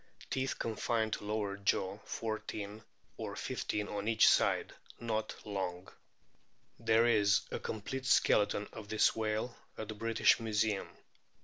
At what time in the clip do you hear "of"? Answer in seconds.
8.73-8.89